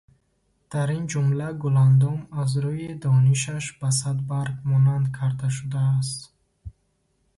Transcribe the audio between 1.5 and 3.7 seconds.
Гуландом аз рӯйи донишаш